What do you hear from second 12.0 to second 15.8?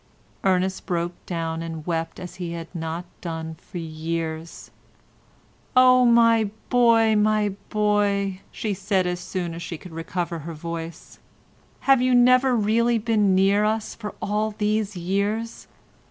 you never really been near us for all these years?